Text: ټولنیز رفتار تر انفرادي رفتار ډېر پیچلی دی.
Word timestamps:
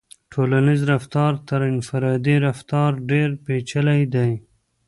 ټولنیز 0.31 0.81
رفتار 0.93 1.31
تر 1.47 1.59
انفرادي 1.73 2.35
رفتار 2.47 2.91
ډېر 3.09 3.29
پیچلی 3.45 4.01
دی. 4.13 4.31